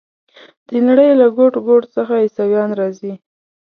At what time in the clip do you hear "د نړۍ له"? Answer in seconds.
0.69-1.27